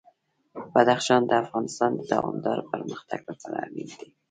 [0.73, 4.09] بدخشان د افغانستان د دوامداره پرمختګ لپاره اړین دي.